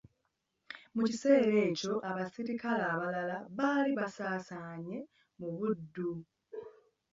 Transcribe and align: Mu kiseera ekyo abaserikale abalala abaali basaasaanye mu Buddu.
Mu 0.95 1.01
kiseera 1.09 1.55
ekyo 1.67 1.93
abaserikale 2.09 2.83
abalala 2.93 3.35
abaali 3.45 3.91
basaasaanye 3.99 4.97
mu 5.39 5.49
Buddu. 5.57 6.11